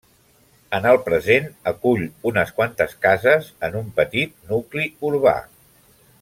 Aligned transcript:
En 0.77 0.85
el 0.91 0.97
present 1.09 1.51
acull 1.71 2.01
unes 2.31 2.53
quantes 2.61 2.95
cases 3.05 3.51
en 3.69 3.79
un 3.83 3.93
petit 4.01 4.35
nucli 4.55 4.89
urbà. 5.13 5.37